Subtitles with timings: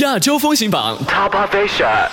[0.00, 2.08] 亚洲风行榜 Top of Asia。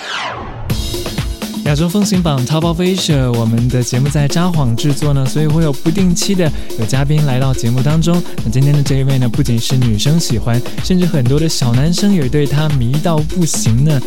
[1.64, 8.22] 亚洲风行榜 Top of Asia，我们的节目在札幌制作呢，所以会有不定期的有嘉宾来到节目当中。
[8.44, 14.00] 那今天的这一位呢，不仅是女生喜欢，甚至很多的小男生也对他迷到不行呢。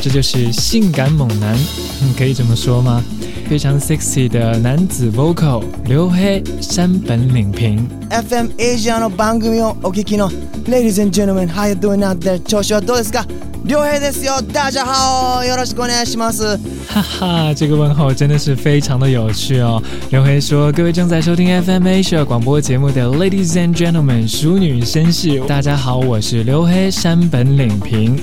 [0.00, 1.56] 这就是性感猛男，
[2.00, 3.02] 你，可以这么说吗？
[3.51, 7.77] 非常 sexy 的男子 vocal 刘黑山本领平。
[8.09, 10.29] FM エイジアの番組をお聞きの
[10.65, 12.39] Ladies and gentlemen, how you doing out there?
[12.39, 13.25] 調子はどうですか
[13.65, 19.81] 良平ですよ大家好よろしくお願いします哈哈，这个问候真的是非常的有趣哦。
[20.09, 28.17] 刘黑说：“各位正在收听 FM Asia 广播节目的 Ladies and Gentlemen，淑女绅士，大家好，我是刘黑山本领平。”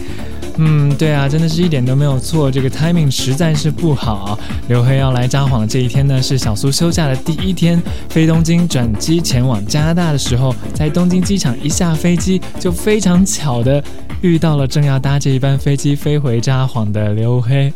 [0.62, 4.38] 嗯，对啊，真的是一点都没有错，这个 timing 实在是不好。
[4.68, 13.82] 刘黑要来札幌的这一天呢，是小苏休假的第一天，飞东京转机前往加拿大的时候，在东京机场一下飞机，就非常巧的
[14.22, 17.72] 遇到了正要搭这一班飞机飞回札幌的刘黑。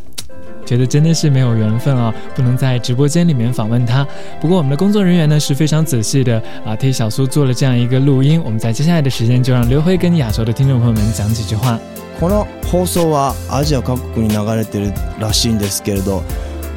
[0.66, 4.06] 觉得真的是没有缘分啊，不能在直播间里面访问他。
[4.42, 8.42] 不过我们的工作人员呢是非常仔细的啊，替小苏做了这样一个录音。
[8.44, 11.80] 我们在接下来的时间就让刘辉跟亚洲的听众朋友们讲几句话。
[12.20, 16.24] この放送はアジア各国に流れてるらしいんですけれど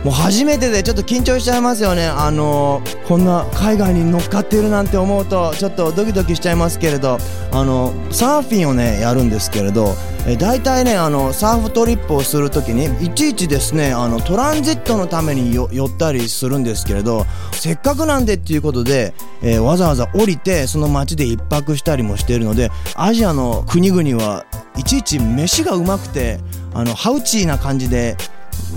[0.06, 2.06] もう初めてでちょっと緊張しちゃいますよね。
[2.06, 7.19] あのこんな海外に乗っかってるなんて思うとちょっとドキドキしちゃいますけれど
[7.51, 9.97] あのサーフィンをねやるんですけれど
[10.29, 24.47] え大体ねあのサーフトリップをするときにいちいちですねあのトランジットのために寄ったりするんですけれどせっかくなんでっていうことで、えーわざわざ降りてその街で一泊したりもしているのでアジアの国々は
[24.77, 26.39] いちいち飯がうまくて
[26.75, 28.17] あのハウチーな感じで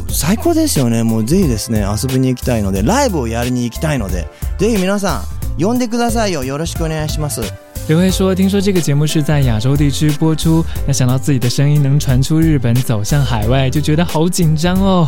[0.09, 1.03] 最高ですよね。
[1.03, 4.27] もうぜひですね遊びに行きたいのでライブをやりに行きたいので
[4.57, 5.23] ぜひ皆さ
[5.57, 6.43] ん呼んでくださいよ。
[6.43, 7.41] よろしくお願いします。
[7.86, 15.06] 刘黑说：“听说这个节目是在亚洲地区播出，那想到自己的声音能传出日本，走向海外，就觉得好紧张哦。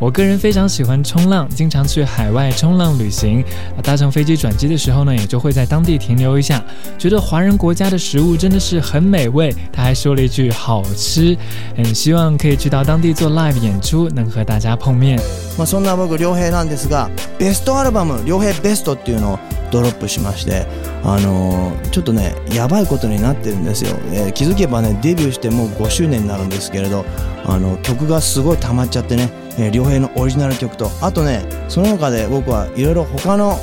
[0.00, 3.44] 我个人非常喜欢冲浪，经常去海外冲浪旅行。
[3.76, 6.60] 啊，搭乘飞机转机的时候呢，也就会在当地停留一下。
[6.98, 9.54] 觉得华人国家的食物真的是很美味。
[9.72, 11.36] 他还说了一句好吃，
[11.76, 15.16] 很希望可以去到当地做 live 演出，能和大家碰面。
[15.56, 19.38] まあ、そんな僕良平なんですがベストアルバム「良平ベスト」っていうのを
[19.70, 20.66] ドロップしまして
[21.02, 27.05] あのーちょっと ねやばいことになってるんですよ、えー気づけばねデビューしてもう5周年になるんですけれど
[27.45, 33.57] あの曲がすごい溜まっちゃってね、えー良平のオリジナル曲とあとねその中で僕はいろいろ他の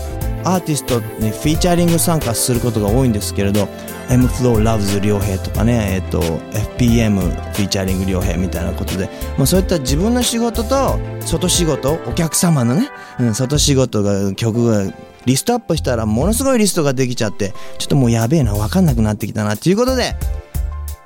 [0.44, 3.68] アーティストにフィーチャリング参加することが多いんですけれど
[4.10, 12.88] M Flow Loves 良平とかね、えっと FPM フィーチャリング良平みたいなことで、まあ、そういった自分の仕事と外仕事お客様のね、
[13.20, 14.92] うん、外仕事が曲が
[15.28, 20.14] リストアップしたらものすごいリストができちゃってちょっともうやべえな分かんなくなってきたなということで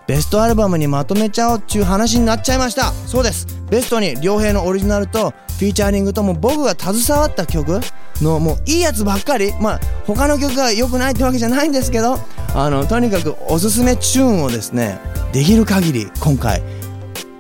[0.07, 2.93] ベストアルバムにまとめちゃおうっていう話になっちゃいました。
[2.93, 3.47] そうです。
[3.71, 7.81] ベストに良平のオリジナルとフィーチャリングとも僕が携わった曲
[8.21, 9.53] のもういいやつばっかり。
[9.61, 12.19] まあ他の曲が良くないってわけじゃないんですけど
[12.55, 14.99] あのとにかくおすすめチューンをですね
[15.33, 16.63] できる限り今回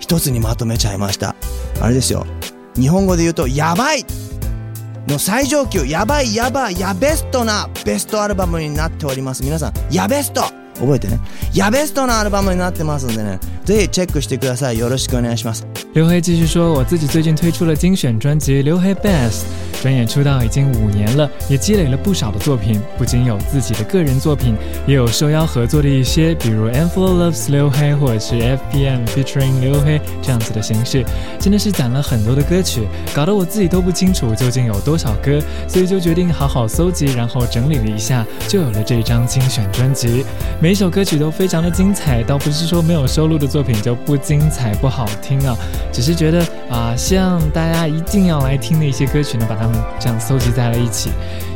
[0.01, 1.37] 一つにまとめちゃいました。
[1.81, 2.27] あれですよ。
[2.75, 4.07] 日本語で言うとやばい！
[5.13, 9.45] の最上級やばいやばいやベストなベストアルバムになっております。
[9.45, 10.43] 皆さんやベスト。
[10.75, 11.21] 覚えてね。
[11.55, 13.39] やベストなアルバムになってますんでね。
[13.65, 14.79] ぜひチェックしてください。
[14.79, 15.67] よろしくお願いします。
[15.95, 19.43] 刘黑继续说：“我自己最近推出了精选专辑《刘黑 Best》，
[19.83, 22.81] 转眼出道已经五年了，也积累了不少的作品。
[22.97, 24.55] 不仅有自己的个人作品，
[24.87, 31.05] 也有受邀合作的一些，比如 M Flow Loves 刘黑或者是 FPM featuring 刘黑这样子的形式，
[31.39, 35.39] 真的是攒了很多的歌曲，搞得我自己都不清楚究竟有多少歌，
[35.69, 40.25] 所以就决定好好搜集，然后整理了一下，就有了这张精选专辑。
[40.59, 45.55] 每一首歌曲都非常的精彩，倒不是说没有收录的作品就不精彩不好听啊。”
[45.92, 51.10] 只是觉得啊，希望大家一定要来听的一些歌曲呢，把它们这样搜集在了一起。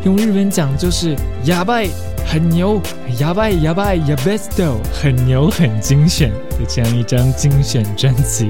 [0.03, 1.81] 用日文讲就是“哑巴”，
[2.25, 2.81] 很牛，“
[3.19, 8.49] 哑巴哑巴哑 besto”，很牛很精选的这样一张精选专辑，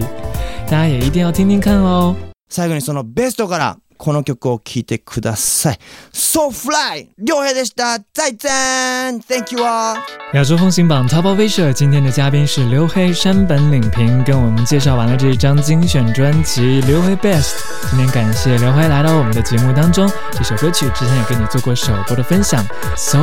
[0.68, 2.16] 大家也一定要听听看哦。
[2.50, 5.80] 最後にそのベストから この曲を聴いてください
[6.12, 9.96] So Fly 良平でした再见 Thank you 啊
[10.34, 17.44] 亚洲风行榜 Top of Asia，今天的嘉宾是刘黑山本领平，跟我们介绍完了这一张精选专辑《刘黑 Best》。
[17.92, 22.66] 今天感谢刘黑来到我们的节目当中，这首歌曲之前也跟你做过首播的分享，
[22.96, 23.19] So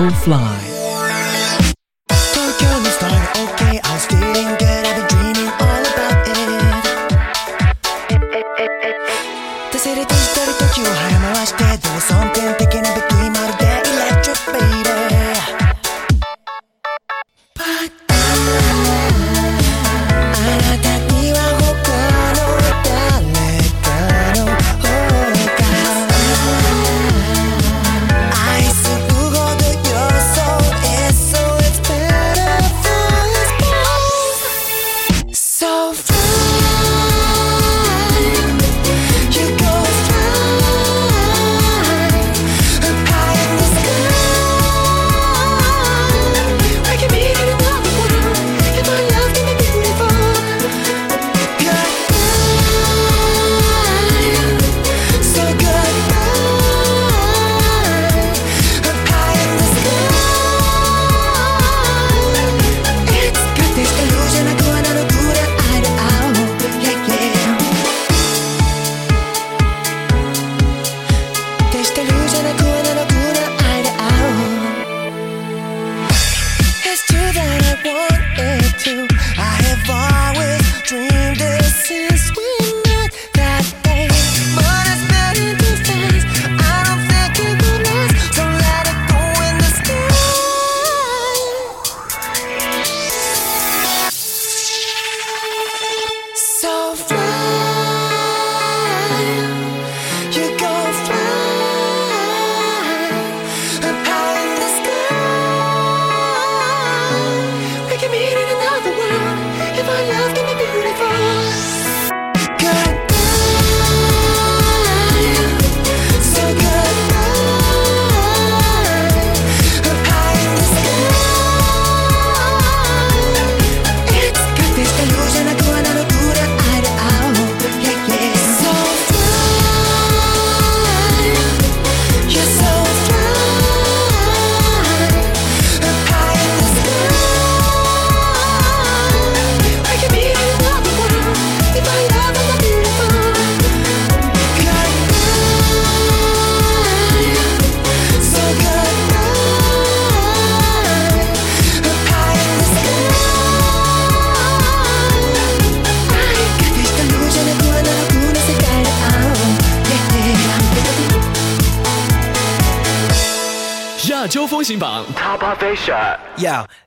[164.23, 165.05] 亚洲风行榜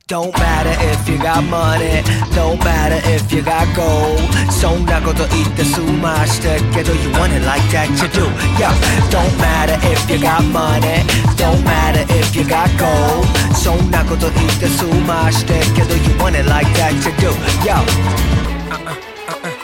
[0.09, 2.00] don't matter if you got money,
[2.35, 4.23] don't matter if you got gold.
[4.50, 8.25] So 나고도 이때 숨마시다 깨도 you want it like that you do.
[8.56, 8.73] Yeah,
[9.11, 11.05] don't matter if you got money,
[11.37, 13.27] don't matter if you got gold.
[13.56, 17.35] So 나고도 이때 숨마시다 깨도 you want it like that you do.
[17.67, 17.85] Yeah.
[18.71, 18.94] Uh-uh,
[19.29, 19.56] uh-uh.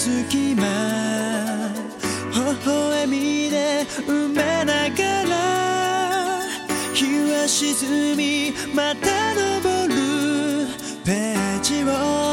[0.00, 0.64] 隙間
[2.32, 6.40] 微笑みで埋めながら
[6.94, 9.94] 日は沈みまた昇る。
[11.04, 12.29] ページを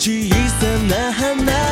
[0.00, 1.69] 小さな花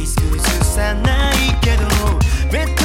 [0.00, 2.79] カーフェイス崩さないけど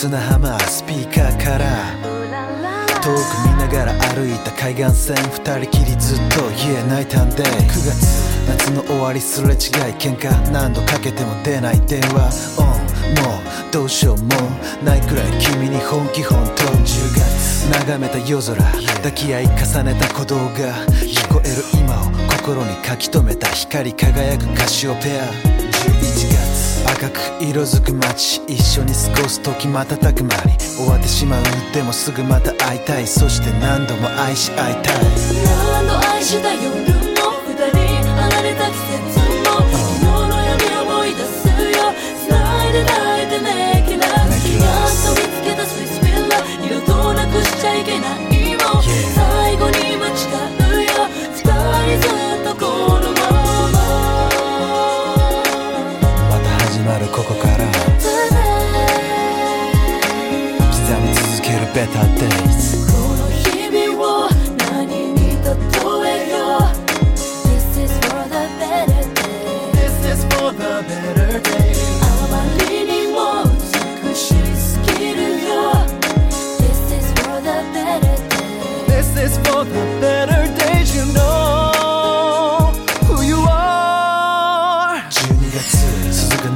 [0.00, 1.92] 砂浜スピーカーから
[3.02, 9.56] 遠く見ながら歩いた海岸線二人きりずっと言えないたんで9月夏の終わりすれ違い
[9.98, 12.66] 喧嘩何度かけても出ない電話オン
[13.26, 14.28] もうどうしようも
[14.82, 25.20] ないくらい君に本気本当10月眺めた夜空抱き合い重ねた鼓動が聞こえる今を心に書き留めた光り輝くカシオペア。
[25.34, 25.59] 11月
[27.00, 31.42] 赤く色づく街一緒に過ごす時瞬く間に終わってしまう
[31.72, 33.06] でもすぐまた会いたい。
[33.06, 34.94] そして何度も愛し合いたい。
[35.46, 36.69] 何度愛したよ。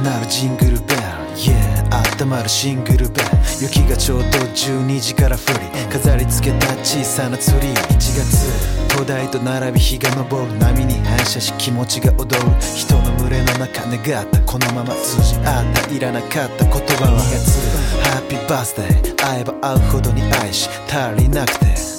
[0.05, 1.01] 鳴るジングルベル
[1.35, 7.73] Yeah 温まるシングルベル雪がちょうど12時から降り飾り付けた小さなツリー。
[7.73, 10.59] 1月灯台と並び日が昇る。
[10.59, 12.51] 波に反射し気持ちが踊る。
[12.61, 14.39] 人の群れの中願った。
[14.41, 15.91] このまま通じ合った。
[15.91, 21.94] いらなかった言葉は2月ハッピーバースデー会えば会うほどに愛し足りなくて。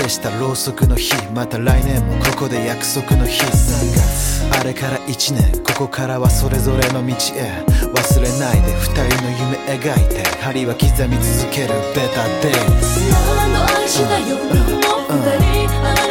[0.00, 3.42] 吹き消したろうそくの火また来年もここで約束の日。
[3.42, 5.62] 3月あれから1年。
[5.62, 7.64] ここからはそれぞれの道へ。
[7.92, 10.22] 忘れないで二人の夢描いて。
[10.40, 12.52] 針は刻み続けるベターデイ
[13.36, 16.09] 何度愛した夜